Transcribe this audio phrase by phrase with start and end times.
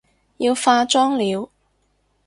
[0.37, 1.51] 要化妝了